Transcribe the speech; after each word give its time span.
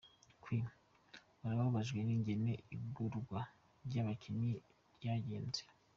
Q: 0.41 0.43
Urababajwe 1.43 1.99
n'ingene 2.03 2.53
igurwa 2.75 3.39
ry'abakinyi 3.85 4.51
ryagenze?. 4.95 5.61